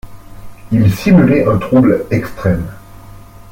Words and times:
Il 0.71 0.91
simulait 0.95 1.45
un 1.47 1.59
trouble 1.59 2.07
extrême. 2.09 2.67